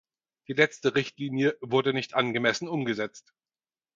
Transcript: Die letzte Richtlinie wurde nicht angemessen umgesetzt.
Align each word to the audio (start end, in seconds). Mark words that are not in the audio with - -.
Die 0.47 0.53
letzte 0.53 0.95
Richtlinie 0.95 1.55
wurde 1.61 1.93
nicht 1.93 2.15
angemessen 2.15 2.67
umgesetzt. 2.67 3.35